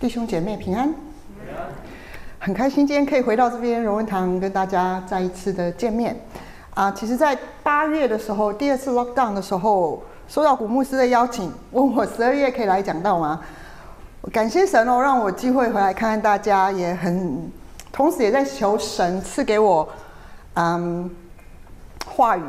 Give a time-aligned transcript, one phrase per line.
[0.00, 0.92] 弟兄姐妹平安，
[2.38, 6.14] 很开心今天可以回到这边荣恩堂跟大家再一次的见面。
[6.74, 13.40] 啊，其实，在八月的时候，第二次 lockdown 的时候，收到古牧师的邀请，问我十二月可以来讲道吗？
[14.32, 17.50] 感谢神哦，让我机会回来看看大家，也很，
[17.92, 19.88] 同时也在求神赐给我，
[20.54, 21.08] 嗯，
[22.04, 22.42] 话语，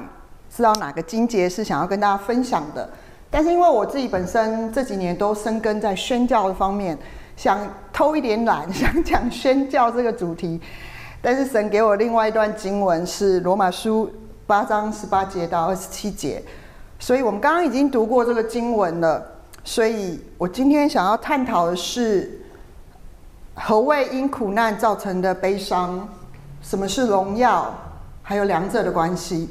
[0.54, 2.89] 知道哪个经节是想要跟大家分享的。
[3.30, 6.98] 但是因为我自己本身这几年都深耕在宣教的方面。
[7.36, 7.60] 想
[7.92, 10.60] 偷一点懒，想讲宣教这个主题，
[11.21, 14.12] 但是神给我另外一段经文是罗马书
[14.48, 16.42] 八章十八节到二十七节，
[17.00, 19.26] 所以我们刚刚已经读过这个经文了，
[19.64, 22.42] 所以我今天想要探讨的是
[23.54, 26.07] 何谓因苦难造成的悲伤，
[26.62, 27.74] 什么是荣耀，
[28.21, 29.50] 还有两者的关系。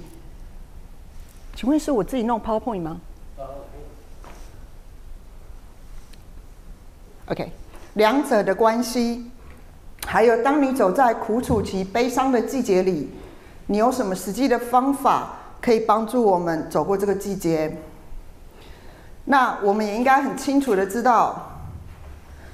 [1.54, 3.00] 请问是我自己弄 PowerPoint 吗
[7.26, 7.52] ？OK。
[7.94, 9.30] 两者的关系，
[10.06, 13.10] 还有当你走在苦楚及、悲伤的季节里，
[13.66, 17.76] 你有什么实际的方法可以帮助我们走过这个季节？
[19.26, 21.50] 那我们也应该很清楚的知道，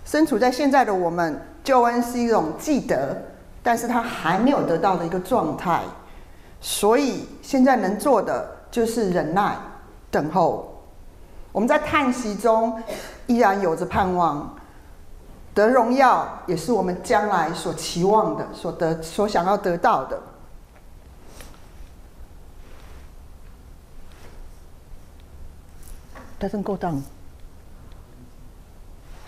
[0.04, 3.16] 身处在现在的我们，救恩是一种既得，
[3.62, 5.80] 但是他还没有得到的一个状态，
[6.60, 9.56] 所以现在能做的就是忍耐、
[10.10, 10.84] 等候。
[11.50, 12.80] 我们在叹息中，
[13.26, 14.54] 依然有着盼望。
[15.60, 20.18] 得荣耀也是我们将来所期望的、所得、所想要得到的。
[26.40, 27.02] Doesn't go down.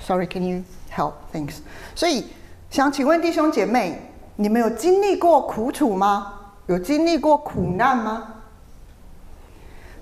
[0.01, 1.13] Sorry, can you help?
[1.33, 1.59] Thanks.
[1.95, 2.27] 所以
[2.71, 6.35] 想请问弟兄姐妹，你们有经历过苦楚吗？
[6.67, 8.35] 有经历过苦难吗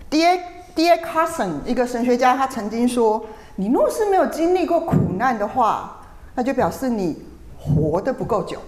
[0.08, 0.40] ？Dear,
[0.76, 5.96] dear Carson 一个神学家，他曾经说：“你若是没有经历过苦难的话。”
[6.34, 7.22] 那就表示你
[7.58, 8.58] 活得不够久。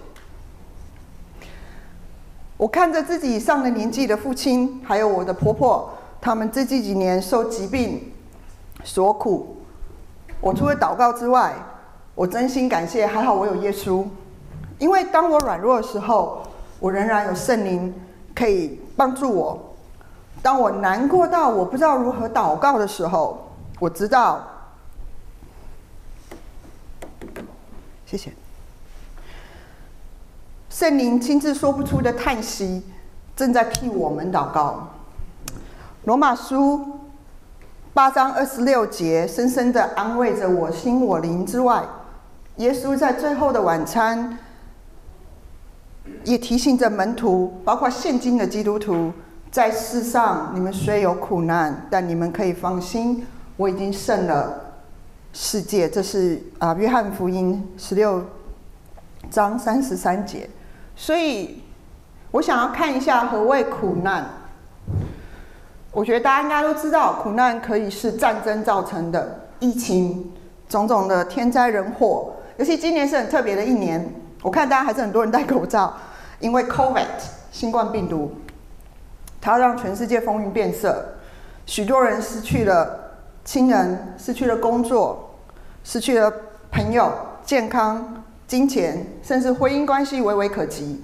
[2.57, 5.91] 我看着自己上了年纪的父亲，还有我的婆婆，
[6.21, 8.13] 他们这几几年受疾病
[8.85, 9.57] 所苦。
[10.41, 11.55] 我除了祷告之外，
[12.15, 14.05] 我真心感谢，还好我有耶稣，
[14.79, 16.43] 因为当我软弱的时候，
[16.79, 17.93] 我仍然有圣灵
[18.35, 19.75] 可以帮助我。
[20.43, 23.49] 当我难过到我不知道如何祷告的时候，
[23.81, 24.47] 我知道。
[28.13, 28.31] 谢谢。
[30.69, 32.83] 圣灵亲自说不出的叹息，
[33.35, 34.91] 正在替我们祷告。
[36.05, 36.99] 罗马书
[37.95, 41.83] 八章二十六节，深深的安慰着我心我灵之外，
[42.57, 44.37] 耶稣在最后的晚餐，
[46.25, 49.11] 也提醒着门徒，包括现今的基督徒，
[49.51, 54.72] 在世上你们虽有苦难，但你们可以放心，我已经胜了。
[55.33, 58.23] 世界，这是啊，约翰福音十六
[59.31, 60.49] 章三十三节。
[60.95, 61.63] 所以，
[62.31, 64.27] 我想要看一下何谓苦难。
[65.91, 70.31] 我觉得大家应该都知道，苦难可以是战争造成的，疫情、
[70.69, 72.35] 种种的天灾人祸。
[72.59, 74.07] 尤其今年是很特别的一年，
[74.43, 75.95] 我看大家还是很多人戴口罩，
[76.41, 77.07] 因为 COVID
[77.51, 78.33] 新冠病毒，
[79.41, 81.15] 它让全世界风云变色，
[81.65, 83.02] 许多人失去了。
[83.45, 85.31] 亲人失去了工作，
[85.83, 86.33] 失去了
[86.71, 87.13] 朋友、
[87.45, 91.03] 健康、金钱，甚至婚姻关系微微可及。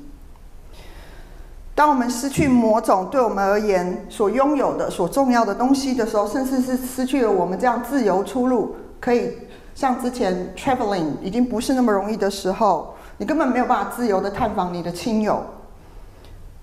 [1.75, 9.33] 当我们失去某种对我们而言所拥有的、所重要的东西的时候，甚至是失去了我们这样自由出入，可以
[9.75, 15.41] 像之前 traveling 已经不是那么容易的时候，你根本没有办法自由的探访你的亲友。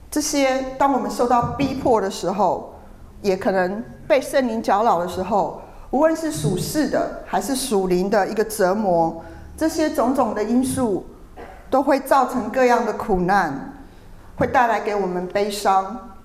[0.09, 2.73] 这些，当我们受到逼迫的时候，
[3.21, 5.61] 也可能被圣灵搅扰的时候。
[5.95, 9.23] 无论是属世的还是属灵的一个折磨，
[9.55, 11.05] 这些种种的因素
[11.69, 13.73] 都会造成各样的苦难，
[14.35, 16.17] 会带来给我们悲伤，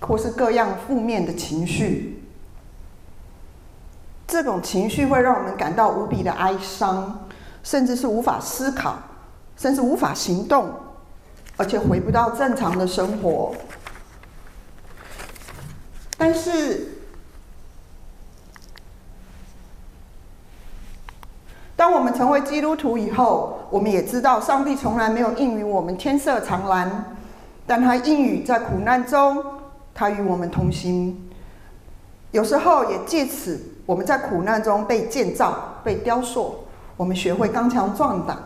[0.00, 2.22] 或是各样负面的情绪。
[4.26, 7.24] 这种情绪会让我们感到无比的哀伤，
[7.62, 8.98] 甚至是无法思考，
[9.56, 10.70] 甚至无法行动，
[11.56, 13.54] 而且回不到正常的生活。
[16.18, 16.90] 但是。
[21.84, 27.14] 当我们成为基督徒以后，我们也知道上帝从来没有应允我们天色常蓝，
[27.66, 29.44] 但他应允在苦难中，
[29.92, 31.28] 他与我们同行。
[32.30, 36.54] 有时候也借此，我们在苦难中被建造、被雕塑，
[36.96, 38.38] 我们学会刚强壮胆。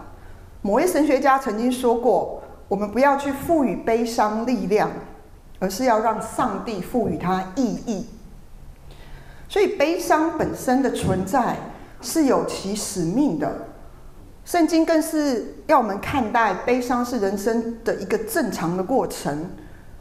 [0.61, 4.91] 某位神学家曾经说过：“我们不要去赋予悲伤力量，
[5.61, 8.05] 而是要让上帝赋予它意义。”
[9.49, 11.55] 所以，悲伤本身的存在。
[12.01, 13.67] 是有其使命的，
[14.45, 19.51] 圣经更是要我们看待悲伤是人生的一个正常的过程。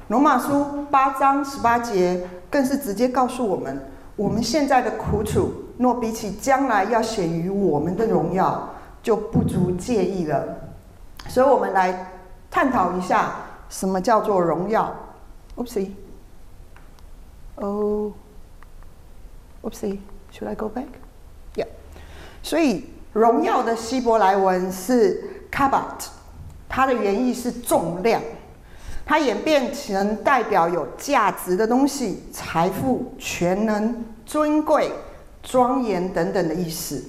[0.09, 8.69] 罗马书八章十八节更是直接告诉我们，我们现在的苦楚，若比起将来要显于我们的荣耀，
[9.03, 10.45] 就不足介意了。
[11.27, 12.13] 所以，我们来
[12.49, 13.35] 探讨一下，
[13.69, 14.95] 什么叫做荣耀
[15.57, 15.89] ？Oopsie，
[17.55, 18.13] 哦
[19.63, 20.85] ，Oopsie，Should I go back?
[22.47, 22.85] 所以。
[23.13, 26.05] 荣耀的希伯来文是 kabat，
[26.69, 28.21] 它的原意是重量，
[29.07, 34.91] 它演变成代表有价值的东西、财富、全能、尊贵、
[35.41, 37.03] 庄严等等的意思。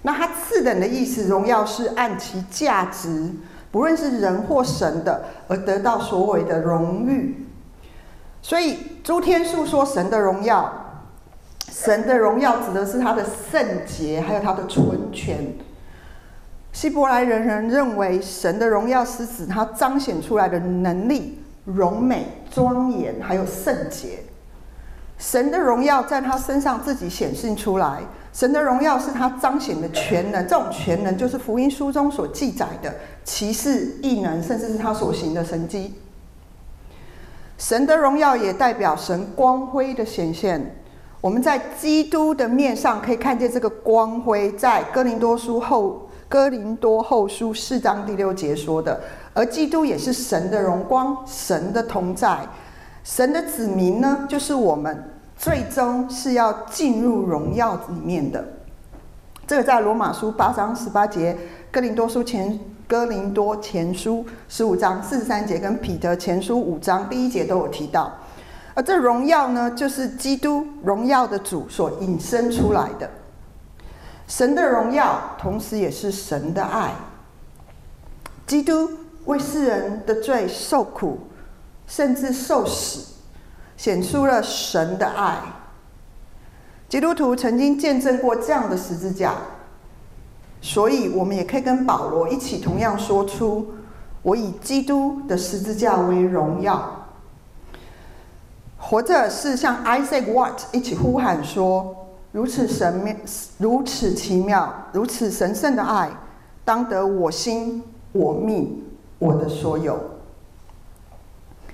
[0.00, 3.30] 那它次等的意思，荣耀是按其价值，
[3.70, 7.46] 不论是人或神的，而得到所谓的荣誉。
[8.40, 10.85] 所以诸天述说神的荣耀。
[11.84, 15.36] 神的荣耀指的是他的圣洁，还有他的纯全。
[16.72, 24.20] 希伯来人人认为神的荣耀是指他彰显出来的能力、荣美、庄严，还有圣洁。
[25.18, 28.00] 神的荣耀在他身上自己显现出来。
[28.32, 35.92] 神的荣耀是他彰显的全能，这种全能就是福音书中所记载的奇事、异能，甚至是他所行的神迹。
[37.58, 40.74] 神的荣耀也代表神光辉的显现。
[41.20, 49.00] 我们在基督的面上可以看见这个光辉，在哥林多书后哥林多后书四章第六节说的，
[49.32, 52.38] 而基督也是神的荣光，神的同在，
[53.02, 58.44] 神的子民呢，就是我们最终是要进入荣耀里面的。
[59.46, 61.36] 这个在罗马书八章十八节，
[61.70, 68.12] 哥林多书前哥林多前书十五章四十三节，跟彼得前书五章第一节都有提到。
[68.76, 73.08] 而这荣耀呢，就是基督荣耀的主所引申出来的。
[74.28, 76.92] 神的荣耀，同时也是神的爱。
[78.46, 78.90] 基督
[79.24, 81.20] 为世人的罪受苦，
[81.86, 83.14] 甚至受死，
[83.78, 85.38] 显出了神的爱。
[86.86, 89.36] 基督徒曾经见证过这样的十字架，
[90.60, 93.74] 所以我们也可以跟保罗一起同样说出
[94.20, 97.04] ：“我以基督的十字架为荣耀。”
[98.88, 103.16] 活着是像 Isaac Watt 一起呼喊说：“如此神妙，
[103.58, 106.08] 如此奇妙，如此神圣的爱，
[106.64, 108.84] 当得我心、我命、
[109.18, 109.98] 我的所有。”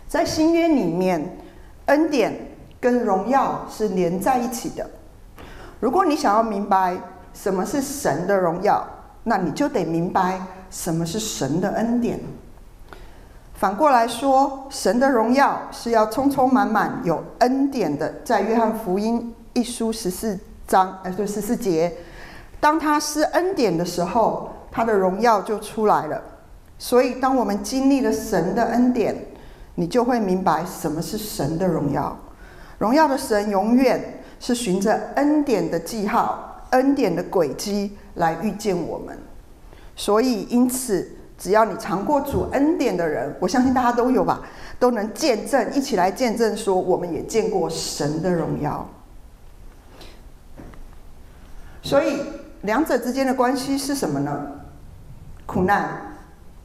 [0.08, 1.36] 在新约里面，
[1.84, 2.34] 恩典
[2.80, 4.88] 跟荣耀是连在一起的。
[5.80, 6.96] 如果你想要明白
[7.34, 8.82] 什么是神的荣耀，
[9.24, 12.18] 那你就得明白什么是神的恩典。
[13.62, 18.12] 反过来说，神的荣耀是要充充满满有恩典的。
[18.24, 20.36] 在约翰福音一书十四
[20.66, 21.92] 章，哎，对，十四节，
[22.58, 26.20] 当他施恩典的时候，他的荣耀就出来了。
[26.76, 29.16] 所以，当我们经历了神的恩典，
[29.76, 32.18] 你就会明白什么是神的荣耀。
[32.78, 39.16] 荣耀的神永远是循着恩典的记号、恩典的轨迹来遇见我们。
[39.94, 41.08] 所以，因此。
[41.42, 44.42] 只要你尝过主恩典的人，我相信大家都有吧，
[44.78, 48.88] 都能见证，一起来见证说，我们也见过神的荣耀。
[51.82, 52.22] 所以
[52.60, 54.46] 两者之间的关系是什么呢？
[55.44, 56.14] 苦难、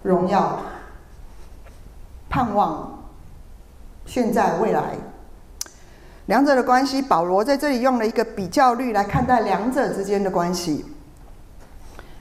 [0.04, 0.62] 荣耀、
[2.30, 3.04] 盼望、
[4.06, 4.96] 现在、未来，
[6.28, 10.86] 两者的关系，保罗在这里用了一个比较律来看待两者之间的关系。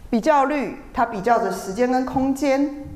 [0.08, 2.86] 比较率，它比较着时间跟空间，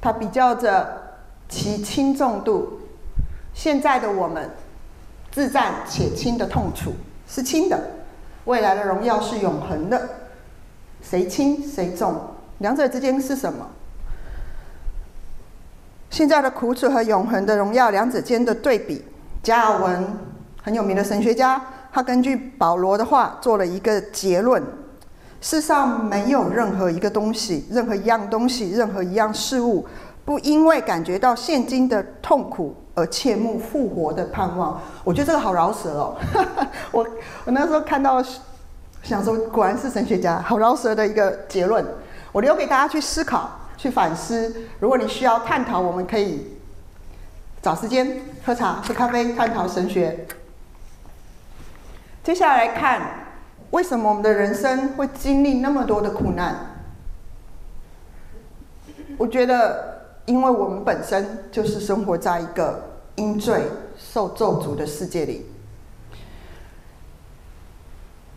[0.00, 1.02] 它比较着
[1.48, 2.80] 其轻重度。
[3.52, 4.50] 现在的我们，
[5.32, 6.92] 自暂且轻的痛楚
[7.26, 7.80] 是轻的，
[8.44, 10.08] 未来的荣耀是永恒的。
[11.02, 12.14] 谁轻谁重？
[12.58, 13.66] 两者之间是什么？
[16.10, 19.04] 现在的苦楚和永恒的荣耀，两者间的对比。
[19.42, 20.04] 加尔文
[20.62, 21.60] 很有名的神学家，
[21.92, 24.62] 他根据保罗的话做了一个结论。
[25.46, 29.86] 世上没有任何一个东西，任何一样东西，任何一样事物，
[30.24, 34.82] 不因为感觉到现今的痛苦而切慕复活的盼望。
[35.04, 36.16] 我觉得这个好饶舌哦！
[36.90, 37.06] 我
[37.44, 38.20] 我那时候看到，
[39.04, 41.86] 想说果然是神学家，好饶舌的一个结论。
[42.32, 44.52] 我留给大家去思考、去反思。
[44.80, 46.58] 如果你需要探讨，我们可以
[47.62, 50.26] 找时间喝茶、喝咖啡，探讨神学。
[52.24, 53.25] 接下来看。
[53.70, 56.54] 为什么我们的人生会经历那么多的苦难？
[59.18, 62.82] 我觉得，因为我们本身就是生活在一个
[63.16, 63.62] 因罪
[63.96, 65.46] 受咒诅的世界里。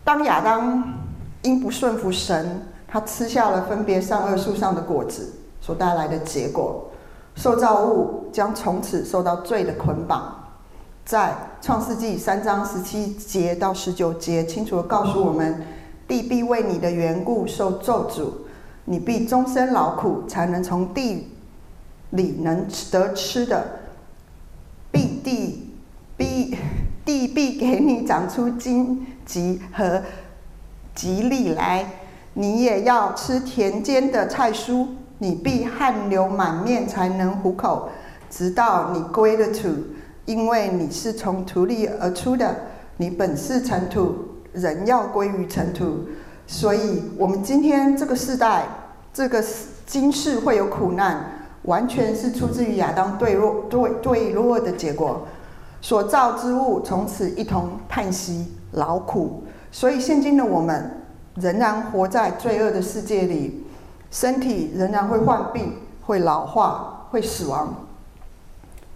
[0.03, 0.83] 当亚当
[1.43, 6.89] 因不顺服神，他吃下了分别善恶树上的果子所带来的结果，
[7.35, 10.38] 受造物将从此受到罪的捆绑。
[11.09, 15.65] 在创世纪三章十七节到十九节，清楚地告诉我们：
[16.07, 18.31] 地必为你的缘故受咒诅，
[18.85, 21.29] 你必终身劳苦，才能从地
[22.11, 23.79] 里能得吃的。
[24.91, 25.71] 必地
[26.15, 26.55] 必
[27.03, 30.03] 地必给你长出荆棘和
[30.95, 31.89] 蒺藜来，
[32.35, 34.85] 你也要吃田间的菜蔬。
[35.17, 37.89] 你必汗流满面，才能糊口，
[38.29, 39.69] 直到你归了土。
[40.29, 42.55] 因为你是从土里而出的，
[42.97, 44.13] 你本是尘土，
[44.53, 46.01] 人要归于尘土。
[46.45, 48.67] 所以，我们今天这个世代，
[49.11, 49.43] 这个
[49.87, 51.25] 今世会有苦难，
[51.63, 55.25] 完全是出自于亚当堕落、堕堕落的结果。
[55.81, 59.43] 所造之物从此一同叹息劳苦。
[59.71, 60.91] 所以，现今的我们
[61.37, 63.65] 仍然活在罪恶的世界里，
[64.11, 67.73] 身体仍然会患病、会老化、会死亡。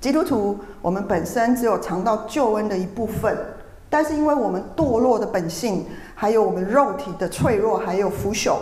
[0.04, 3.38] 基督徒，我们本身只有尝到救恩的一部分，
[3.90, 8.58] 但是因为我们堕落的本性，还有我们肉体的脆弱，还有腐朽，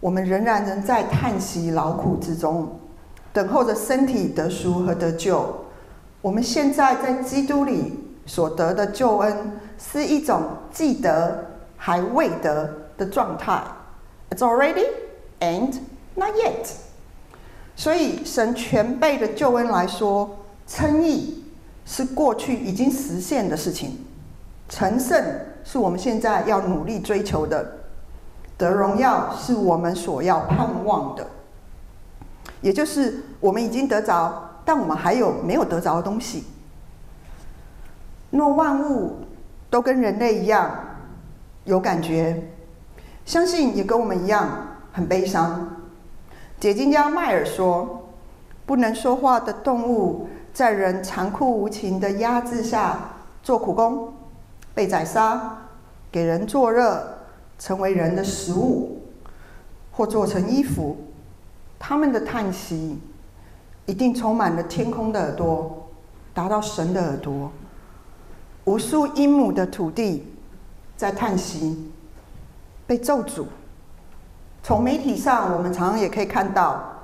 [0.00, 2.80] 我们仍然仍在叹息劳苦之中，
[3.34, 5.44] 等候着身体得赎和得救。
[6.22, 10.40] 我们现在在基督里所得的救恩，是一种
[10.72, 13.62] 既得还未得的状态。
[14.30, 14.86] It's already
[15.38, 15.74] and
[16.14, 16.70] not yet。
[17.76, 20.30] 所以，神全备的救恩来说。
[20.66, 21.44] 称义
[21.84, 24.04] 是过去已经实现的事情，
[24.68, 25.24] 成圣
[25.64, 27.78] 是我们现在要努力追求的，
[28.58, 31.26] 得荣耀是我们所要盼望的，
[32.60, 36.44] 也就是我们已经得着，但我们还有没有得着的东西。
[38.30, 39.18] 若万物
[39.70, 40.70] 都跟人类一样
[41.64, 42.42] 有感觉，
[43.24, 45.76] 相信也跟我们一样很悲伤。
[46.58, 48.08] 解经家迈尔说
[48.66, 52.98] ：“不能说话的动物。”在人残酷无情的压制下
[53.42, 54.10] 做苦工，
[54.72, 55.54] 被宰杀，
[56.10, 57.06] 给人做热，
[57.58, 59.02] 成为人的食物，
[59.92, 60.96] 或做成衣服。
[61.78, 62.98] 他们的叹息
[63.84, 65.90] 一定充满了天空的耳朵，
[66.32, 67.52] 达到神的耳朵。
[68.64, 70.26] 无数英亩的土地
[70.96, 71.92] 在叹息，
[72.86, 73.44] 被咒诅。
[74.62, 76.95] 从媒体上，我们常常也可以看到。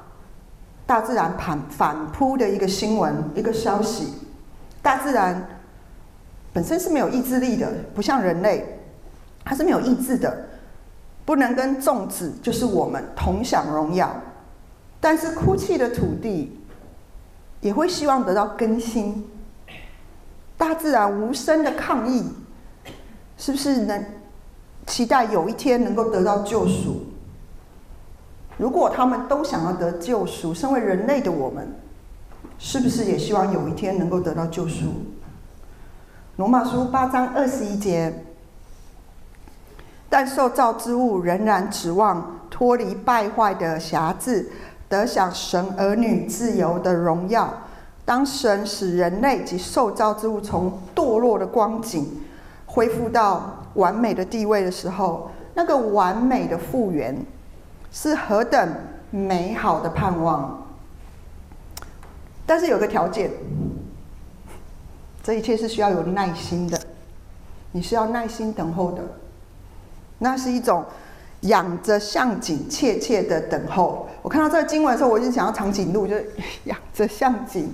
[0.92, 4.12] 大自然反反扑的一个新闻，一个消息。
[4.82, 5.42] 大自然
[6.52, 8.78] 本身是没有意志力的，不像人类，
[9.42, 10.48] 它是没有意志的，
[11.24, 14.14] 不能跟粽子，就是我们同享荣耀。
[15.00, 16.60] 但是哭泣的土地
[17.62, 19.26] 也会希望得到更新。
[20.58, 22.22] 大自然无声的抗议，
[23.38, 24.04] 是不是能
[24.86, 27.02] 期待有一天能够得到救赎？
[28.58, 31.74] 如果他们都想要得救赎，身为人类的我们，
[32.58, 34.86] 是不是也希望有一天能够得到救赎？
[36.36, 38.24] 罗马书八章二十一节，
[40.08, 44.50] 但受造之物仍然指望脱离败坏的辖制，
[44.88, 47.52] 得享神儿女自由的荣耀。
[48.04, 52.20] 当神使人类及受造之物从堕落的光景
[52.66, 57.16] 恢复到完美的地位的时候，那个完美的复原。
[57.92, 58.74] 是何等
[59.10, 60.66] 美好的盼望！
[62.46, 63.30] 但是有个条件，
[65.22, 66.80] 这一切是需要有耐心的，
[67.70, 69.02] 你是要耐心等候的。
[70.18, 70.84] 那是一种
[71.42, 74.08] 仰着像颈，切切的等候。
[74.22, 76.30] 我看到这个经文的时候，我就想要长颈鹿，就是
[76.64, 77.70] 仰着像颈，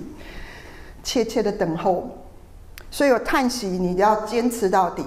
[1.01, 2.09] 切切的等候。
[2.91, 5.05] 所以有叹息，你要坚持到底，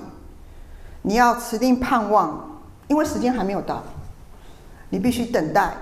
[1.02, 3.82] 你要持定盼望，因为时间还没有到。
[4.92, 5.72] 你必须等待，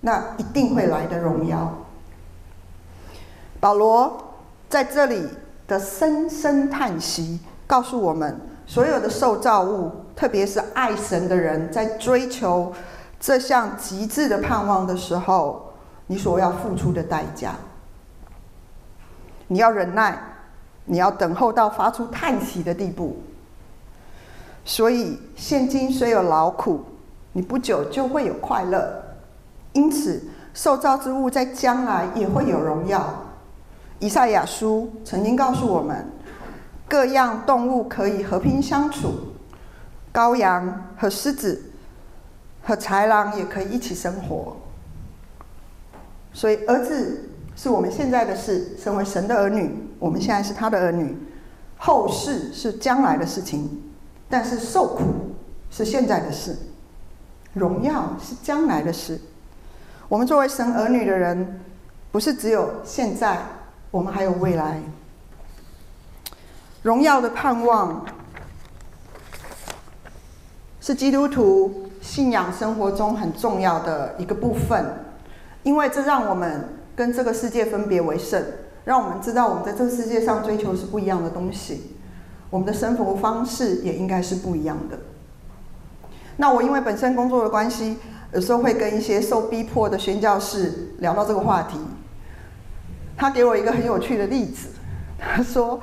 [0.00, 1.72] 那一定会来的荣耀。
[3.60, 4.34] 保罗
[4.68, 5.28] 在这里
[5.68, 7.38] 的深深叹息，
[7.68, 12.72] 告诉我们：所有的受造物，特别是爱神的人，在追求
[13.20, 15.72] 这项极致的盼望的时候，
[16.08, 17.54] 你所要付出的代价。
[19.46, 20.18] 你要忍耐，
[20.84, 23.22] 你要等候到发出叹息的地步。
[24.64, 26.84] 所以，现今虽有劳苦。
[27.32, 29.02] 你不久就会有快乐，
[29.72, 30.22] 因此
[30.52, 33.26] 受造之物在将来也会有荣耀。
[34.00, 36.08] 以赛亚书曾经告诉我们，
[36.88, 39.12] 各样动物可以和平相处，
[40.12, 41.70] 羔羊和狮子
[42.62, 44.56] 和豺狼也可以一起生活。
[46.32, 51.16] 所以儿子是我们现在的事，身为神的儿女，我们现在是他的儿女。
[51.76, 53.82] 后世是将来的事情，
[54.28, 55.02] 但是受苦
[55.70, 56.56] 是现在的事。
[57.54, 59.20] 荣耀是将来的事。
[60.08, 61.60] 我们作为神儿女的人，
[62.10, 63.38] 不是只有现在，
[63.90, 64.80] 我们还有未来。
[66.82, 68.06] 荣耀的盼望
[70.80, 74.84] 是基督徒信仰生活中很重要的一个部分，
[75.62, 78.42] 因为这让我们跟这个世界分别为圣，
[78.84, 81.96] 让我们知道我们在这个世界上追求是不一样的东西，
[82.48, 84.98] 我们的生活方式也应该是不一样的。
[86.40, 87.98] 那我因为本身工作的关系，
[88.32, 91.78] 有时候会跟一些受逼迫的宣教士聊到这个话题。
[93.14, 94.68] 他给我一个很有趣的例子，
[95.18, 95.78] 他说，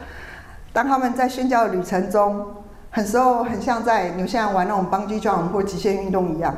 [0.73, 2.43] 当他们在宣教的旅程中，
[2.89, 6.55] 很时候很像在纽西兰玩那种 bungee jump 或极限运动一样，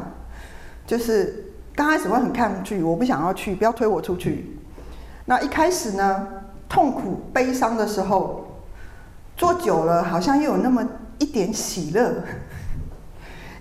[0.87, 4.57] 就是刚开始会很抗拒，我不想要去，不要推我出去。
[5.25, 6.25] 那一开始呢，
[6.69, 8.47] 痛苦悲伤的时候，
[9.35, 10.87] 做久了好像又有那么
[11.17, 12.13] 一点喜乐。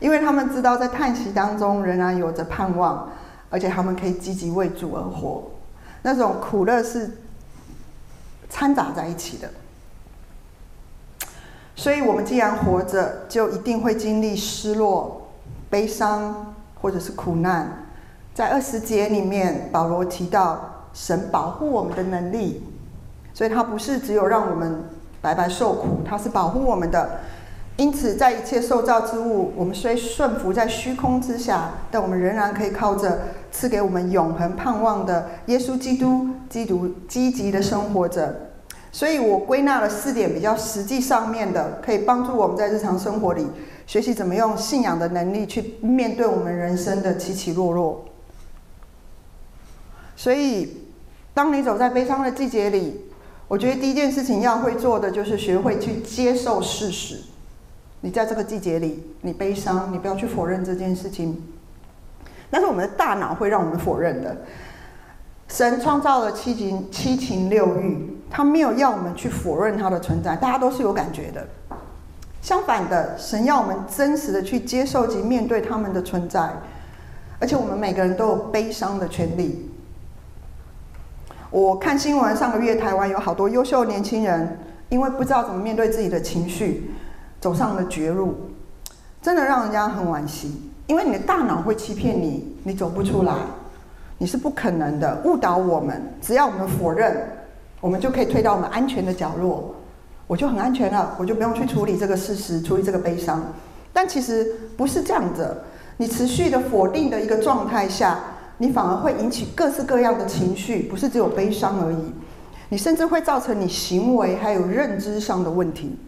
[0.01, 3.09] 因为他们知道在叹息当中仍然有着盼望，
[3.51, 5.43] 而且他们可以积极为主而活，
[6.03, 7.19] 那种苦乐是
[8.49, 9.51] 掺杂在一起的。
[11.75, 15.29] 所以，我们既然活着，就一定会经历失落、
[15.69, 17.87] 悲伤或者是苦难。
[18.35, 22.63] 在二十节里面，保罗提到神保护我们的能力，
[23.35, 24.85] 所以他不是只有让我们
[25.21, 27.21] 白白受苦，他是保护我们的。
[27.79, 33.21] 因此，在一切受造之物，我们虽顺服在虚空之下，但我们仍然可以靠着
[33.53, 38.51] 赐给我们永恒盼望的耶稣基督，基督积极的生活着。
[38.91, 43.47] 所以我归纳了四点比较实际上面的，可以帮助我们在日常生活里
[43.87, 48.05] 学习怎么用信仰的能力去面对我们人生的起起落落。
[50.17, 50.89] 所以，
[51.33, 53.03] 当你走在悲伤的季节里，
[53.47, 57.21] 我觉得第一件事情要会做的就是学会去接受事实。
[58.01, 61.43] 你在这个季节里，你悲伤，你不要去否认这件事情。
[62.51, 64.37] 但是我们的大脑会让我们否认的。
[65.49, 71.47] 神创造了七情七情六欲，他没有要我们去否认它的存在，大家都是有感觉的。
[72.41, 76.51] 相反的，神要我们真实的去接受及面对他们的存在，
[77.41, 79.71] 而且我们每个人都有悲伤的权利。
[81.51, 84.59] 我看新闻，上个月台湾有好多优秀年轻人，
[84.91, 86.91] 因为不知道怎么面对自己的情绪。
[87.41, 88.35] 走上了绝路，
[89.23, 90.71] 真的让人家很惋惜。
[90.87, 93.35] 因为你的大脑会欺骗你，你走不出来，
[94.17, 96.03] 你是不可能的，误导我们。
[96.21, 97.15] 只要我们否认，
[97.81, 99.75] 我们就可以退到我们安全的角落，
[100.27, 103.53] 我就很安全了，我就不用去处理这个事实，处理这个悲伤。
[103.93, 104.47] 但其实
[104.77, 105.63] 不是这样的，
[105.99, 108.19] 你持续的否定的一个状态下，
[108.57, 112.13] 你反而会引起各式各样的情绪，不是只有悲伤而已，
[112.71, 115.99] 你甚至会造成你行为还有认知上的问题。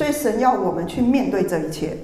[0.00, 1.94] 所以神要我们去面对这一切。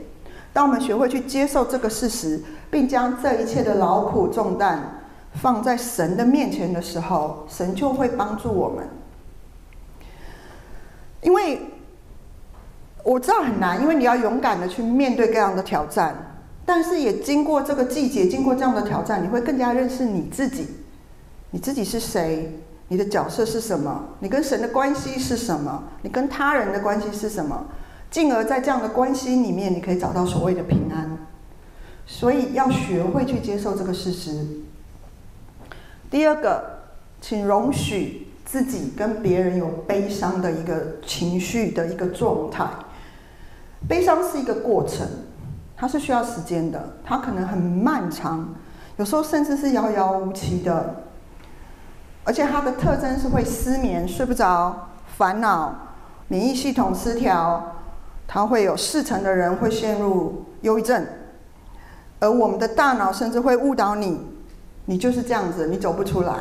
[0.52, 5.00] 当我们学会去接受这个事实，并将这一切的劳苦重担
[5.32, 8.86] 放在神的面前的时候，神就会帮助我们。
[11.22, 11.58] 因为
[13.02, 16.36] 我知道很难，因为你要勇敢的去面对各样的挑战。
[16.66, 20.68] 但是也经过这个季节，经过这样的挑战，你会更加认识你自己。
[21.50, 22.60] 你自己是谁？
[22.88, 24.04] 你的角色是什么？
[24.18, 25.82] 你跟神的关系是什么？
[26.02, 27.64] 你跟他人的关系是什么？
[28.10, 31.18] 进而，在这样的关系里面，你可以找到所谓的平安。
[32.06, 34.46] 所以，要学会去接受这个事实。
[36.08, 36.78] 第二个，
[37.20, 42.64] 请容许自己跟别人有悲伤的一个情绪的一个状态。
[43.88, 45.04] 悲伤是一个过程，
[45.76, 48.54] 它是需要时间的，它可能很漫长，
[48.98, 51.02] 有时候甚至是遥遥无期的。
[52.22, 55.74] 而且，它的特征是会失眠、睡不着、烦恼、
[56.28, 57.72] 免疫系统失调。
[58.26, 61.06] 他会有四成的人会陷入忧郁症，
[62.18, 64.20] 而我们的大脑甚至会误导你，
[64.86, 66.34] 你就是这样子，你走不出来。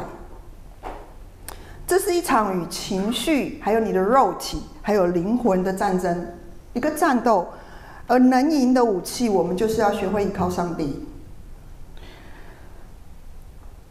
[1.88, 6.28] 这是一场与情绪、还有你的肉体、还有灵魂的战争，
[6.74, 7.48] 一个战斗。
[8.08, 11.08] 而能赢的武器，我们就是要学会依靠上帝。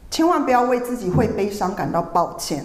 [0.09, 2.65] 千万不要为自己会悲伤感到抱歉，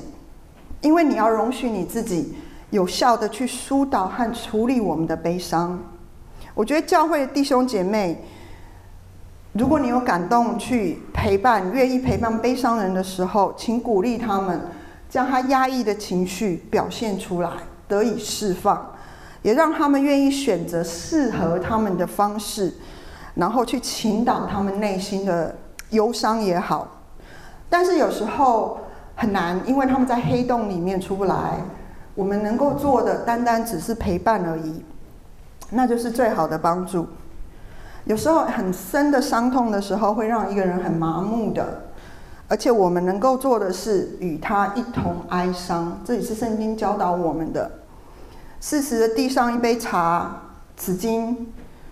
[0.82, 2.36] 因为你要容许你自己。
[2.72, 5.80] 有效的去疏导和处理我们的悲伤。
[6.54, 8.24] 我觉得教会弟兄姐妹，
[9.54, 14.62] 如果你有感动去陪伴、愿意陪伴悲伤人的时候，请鼓励他们
[15.10, 17.50] 将他压抑的情绪表现出来，
[17.88, 18.94] 得以释放，
[19.42, 22.74] 也让他们愿意选择适合他们的方式，
[23.36, 25.56] 然后去倾倒他们内心的
[25.90, 26.88] 忧伤也好。
[27.70, 28.80] 但是有时候
[29.16, 31.58] 很难，因为他们在黑洞里面出不来。
[32.16, 34.84] 我们能够做的，单单只是陪伴而已，
[35.70, 37.08] 那就是最好的帮助。
[38.06, 41.84] 有时候很深的伤痛的时候，会让一个人很麻木的。
[42.48, 47.70] 而且我们能够做的是与他一同哀伤，这也是圣经教导我们的。
[48.60, 50.36] 适时的递上一杯茶、
[50.76, 51.36] 纸巾，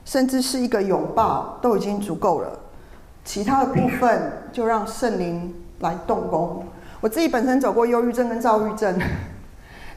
[0.03, 2.49] 甚至是一个拥抱，都已经足够了。
[3.23, 6.65] 其他的部分就让圣灵来动工。
[7.01, 8.99] 我自己本身走过忧郁症跟躁郁症，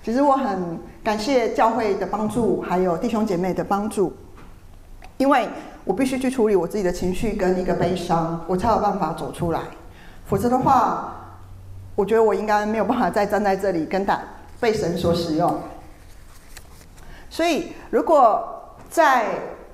[0.02, 4.12] 其实我很感谢教会的帮助，还有弟兄姐妹的帮助，
[5.18, 5.48] 因为
[5.84, 9.60] 我必须去处理我自己的情绪跟一个悲伤，我才有办法走出来。
[10.26, 11.14] 否则的话，
[11.94, 14.18] 我觉得我应该没有办法再站在这里跟大
[14.58, 15.58] 被神所使用。
[17.28, 19.26] 所以，如果在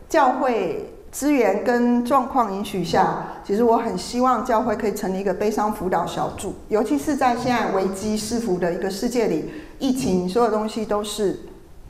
[0.08, 11.38] 教会资源跟状况允许下，其实我很希望教会可以成立一个悲伤辅导小组，尤其是在现在危机四伏的一个世界里，疫情所有东西都是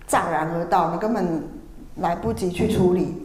[0.07, 1.43] 乍然而到，你根本
[1.97, 3.23] 来不及去处理。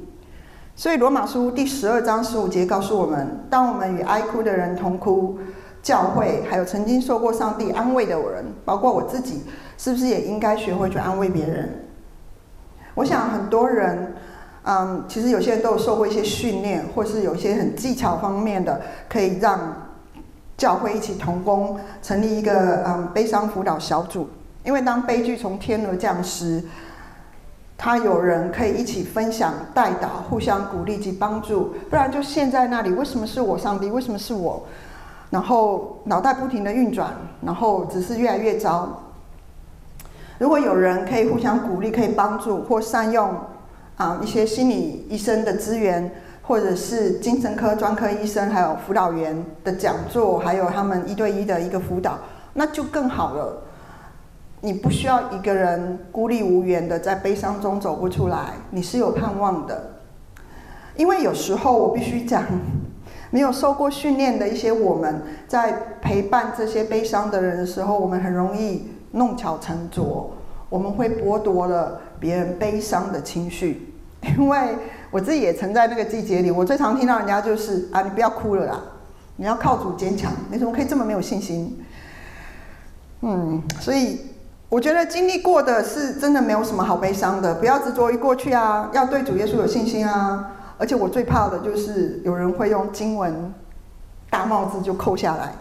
[0.75, 5.37] 所以，罗马书第十二章十五节告诉我们：当我们与哀哭的人同哭，
[5.83, 9.43] 教会还有曾经受过上帝安慰的人，包括我自己，
[9.77, 11.85] 是不是也应该学会去安慰别人？
[12.95, 14.15] 我想很多人，
[14.63, 19.59] 嗯，其实有些人都有受过一些训练，或是有一些很技巧方面的，可以让
[20.57, 24.29] 教会一起同工，成立一个嗯悲伤辅导小组。
[24.63, 26.63] 因为当悲剧从天而降时，
[27.77, 32.91] 他有人可以一起分享、代祷、互相鼓励及帮助，不然就陷在那里。
[32.91, 33.57] 为什么是我？
[33.57, 33.89] 上帝？
[33.89, 34.63] 为什么是我？
[35.31, 39.01] 然后脑袋不停的运转，然后只是越来越糟。
[40.37, 43.33] 如果有人可以互相鼓励、可以帮助，或善用
[43.95, 46.11] 啊一些心理医生的资源，
[46.43, 52.19] 或者是精神科专科医生，还有辅导员的讲座，还有他们一对一的一个辅导，
[52.53, 53.63] 那就更好了。
[54.63, 59.93] 你不需要一个人孤立无援的在悲伤中走不出来，你是有盼望的。
[60.95, 62.43] 因为有时候我必须讲，
[63.31, 70.31] 没有受过训练的一些我们在陪伴这些悲伤的人的时候，我们很容易弄巧成拙，
[70.69, 73.93] 我们会剥夺了别人悲伤的情绪。
[74.37, 74.75] 因为
[75.09, 78.79] 我自己也曾在那个季节里，我最常听到人家就是啊，你不要哭了啦，
[79.37, 81.83] 你要靠主坚强，你怎么可以这么没有信心？
[83.21, 84.19] 嗯，所以。
[84.71, 90.53] 我觉得经历过的是真的没有什么好悲伤的，不要执着于过去啊，要对主耶稣有信心啊。
[90.77, 93.53] 而且我最怕的就是有人会用经文
[94.29, 95.51] 大帽子就扣下来。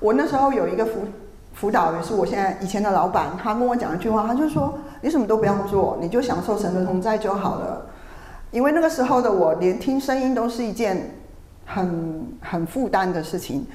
[0.00, 1.06] 我那时候有一个辅
[1.54, 7.86] 辅导员，是我现在以前的老板，他跟我讲一句话，他就说：“你什么都不用做，你就享受神的同在就好了。”
[8.52, 11.14] 因为那个时候的我，连听声音都是一件
[11.64, 13.66] 很很负担的事情。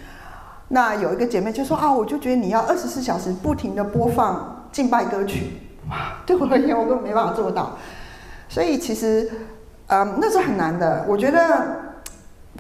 [0.69, 7.77] 那有一个姐妹就说啊，我就觉得你要二十四小时不停的播放敬拜歌曲，哇，对我而言我根本没办法做到。
[8.49, 9.29] 所以其实，
[9.87, 11.05] 嗯，那是很难的。
[11.07, 11.93] 我觉得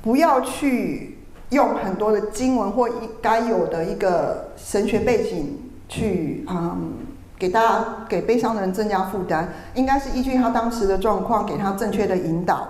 [0.03, 1.17] 不要去
[1.49, 6.93] 用很多的经文或应该有的一个神学背景去，嗯，
[7.39, 12.67] 给大家给悲伤的人增加负担，应该是依据他当时的状况给他正确的引导。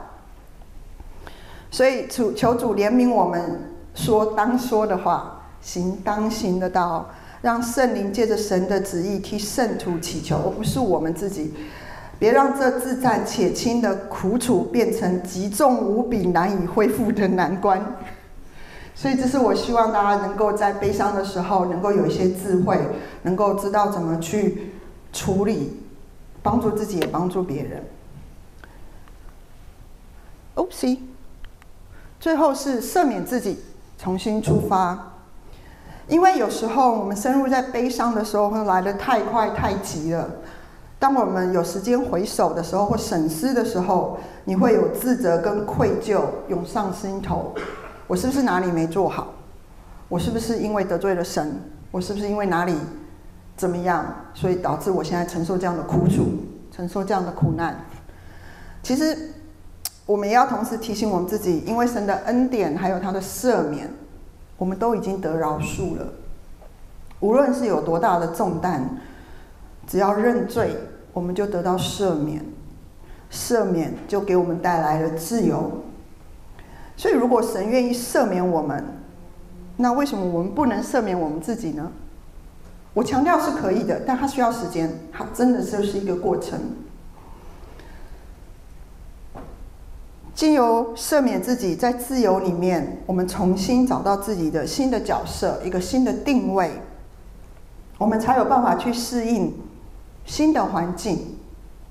[1.70, 3.75] 所以求求主怜悯我们。
[3.96, 7.10] 说当说的话，行当行的道，
[7.42, 11.54] 让圣灵借着神的旨意替圣徒祈求，而不是我们自己。
[12.20, 17.84] 别让这至暂且轻的苦楚变成极重无比、难以恢复的难关。
[18.94, 22.80] 所以，这是我希望大家能够在悲伤的时候，能够有一些智慧，
[23.24, 24.72] 能够知道怎么去
[25.12, 25.82] 处理，
[26.42, 27.84] 帮助自己也帮助别人。
[30.56, 30.98] oops
[32.20, 33.60] 最后是赦免自己。
[33.98, 35.14] 重新出发，
[36.08, 40.30] 因为有时候我们深入在悲伤的时候，会来得太快太急了。
[41.00, 47.56] 当我们有时间回首的时候，或审思的时候，你会有自责跟愧疚涌上心头。
[48.08, 49.28] 我是不是哪里没做好？
[50.10, 51.60] 我是不是因为得罪了神？
[51.92, 52.76] 我是不是因为哪里
[53.56, 56.26] 怎么样，所以导致我现在承受这样的苦楚，
[56.72, 57.80] 承受这样的苦难？
[58.84, 59.32] 其实。
[60.06, 63.90] 我们也要同时提醒我们自己，因为神的恩典还有他的赦免，
[64.58, 66.06] 我们都已经得饶恕了。
[67.22, 68.88] 无论是有多大的重担，
[69.88, 70.76] 只要认罪，
[71.12, 72.44] 我们就得到赦免。
[73.32, 75.82] 赦免就给我们带来了自由。
[76.96, 78.82] 所以，如果神愿意赦免我们，
[79.78, 81.92] 那为什么我们不能赦免我们自己呢？
[82.94, 86.60] 我强调是可以的，但它需要时间，它真的就是一个过程。
[90.36, 96.72] 经由赦免自己，在自由里面，我们重新找到自己的新的角色，一个新的定位，
[97.98, 99.54] 我们才有办法去适应
[100.26, 101.38] 新的环境，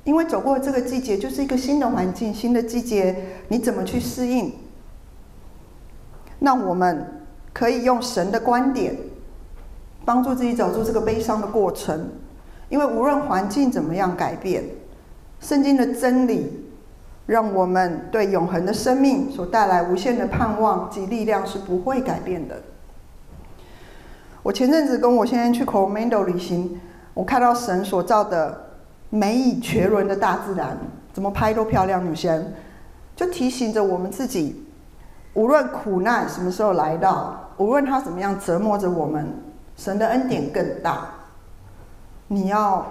[0.04, 3.16] 因为走过这个季节就是一个新的环境，新的季节，
[3.48, 4.52] 你怎么去适应？
[6.40, 8.94] 那我们可以用神的观点，
[10.04, 12.10] 帮助自己走出这个悲伤的过程。
[12.68, 14.64] 因为无论环境怎么样改变，
[15.40, 16.63] 圣经的真理
[17.26, 22.60] 让我们对永恒的生命所带来无限的盼望及力量是不会改变的。
[24.42, 26.78] 我前阵子跟我先生去 Coromandel 旅行，
[27.14, 28.72] 我看到神所造的
[29.08, 30.76] 美以绝伦的大自然，
[31.14, 32.04] 怎么拍都漂亮。
[32.04, 32.52] 女生
[33.16, 34.66] 就提醒着我们自己，
[35.32, 39.32] 无论苦难什么时候来到，无论他怎么样折磨着我们，
[39.76, 41.06] 神的恩典更大。
[42.28, 42.84] 你要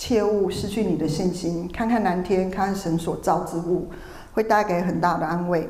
[0.00, 3.90] 切勿失去你的信心，看看蓝天，看看神所造之物，
[4.32, 5.68] 会带给很大的安慰。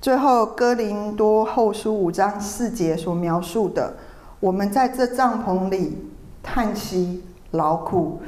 [0.00, 3.94] 最后，哥林多后书五章四节所描述的，
[4.38, 6.06] 我们在这帐篷里
[6.40, 8.20] 叹息劳苦，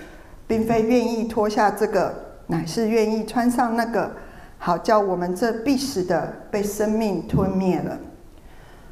[0.49, 2.13] 并非愿意脱下这个，
[2.49, 4.11] 乃是愿意穿上那个，
[4.59, 7.97] 好叫我们这必死的被生命吞灭了。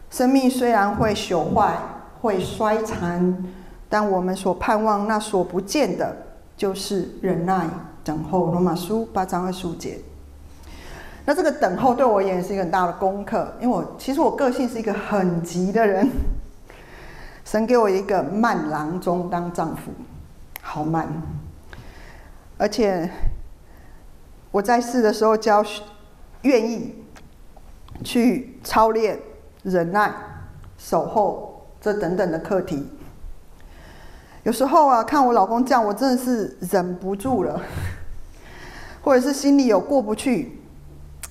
[0.09, 1.77] 生命虽然会朽坏，
[2.21, 3.45] 会衰残，
[3.89, 6.17] 但我们所盼望那所不见的，
[6.57, 7.69] 就是忍耐
[8.03, 8.47] 等候。
[8.47, 9.99] 罗马书八章二十五节。
[11.27, 16.09] 那这个等候对我而言是一个很大的功课，因为我其实我个性是一个很急的人。
[17.45, 19.93] 神给我一个慢郎中当丈夫，
[20.61, 21.07] 好慢。
[22.57, 23.09] 而且
[24.51, 25.65] 我在世的时候教
[26.43, 26.95] 愿意
[28.03, 29.19] 去操练
[29.63, 30.13] 忍耐、
[30.79, 32.89] 守候这等等的课题。
[34.45, 37.61] 有时候啊，看我老公这样，我真的是忍不住了，
[39.03, 40.61] 或者是心里有过不去。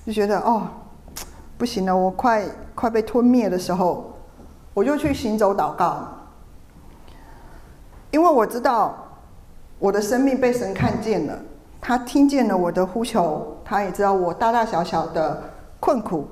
[0.05, 0.67] 就觉得哦，
[1.57, 2.43] 不行了，我快
[2.75, 4.17] 快被吞灭的时候，
[4.73, 6.05] 我就去行走祷告，
[8.11, 8.97] 因为我知道
[9.79, 11.39] 我的生命被神看见了，
[11.79, 15.41] 他听见了我的呼求，他也知道我大大小小的
[15.79, 16.27] 困苦，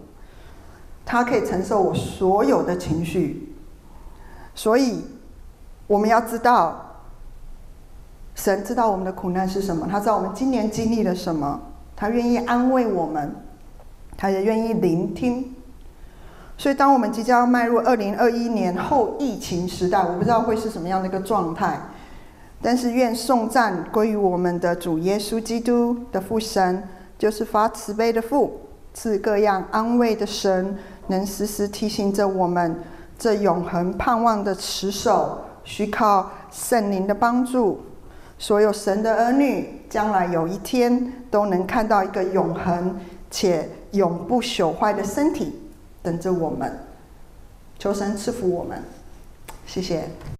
[1.05, 3.55] 他可以承受我所有的情绪，
[4.53, 5.05] 所以
[5.91, 7.03] 我们要知道，
[8.33, 11.59] 神知道我们的苦难是什么，他知道我们今年经历了什么，
[11.97, 13.35] 他愿意安慰我们。
[14.17, 15.53] 他也愿意聆听，
[16.55, 21.79] 所以当我们即将要迈入二零二一年后疫情时代，我不知道会是什么样的一个状态，
[22.61, 28.61] 但是愿颂赞归于我们的主耶稣基督的父神，就是发慈悲的父，
[28.93, 30.77] 赐各样安慰的神，
[31.07, 32.75] 能时时提醒着我们
[33.17, 37.81] 这永恒盼望的持守，需靠圣灵的帮助，
[38.37, 43.69] 所有神的儿女将来有一天都能看到一个永恒且。
[43.91, 45.53] 永不朽坏的身体
[46.01, 46.79] 等着我们，
[47.77, 48.81] 求神赐福我们，
[49.67, 50.07] 谢谢。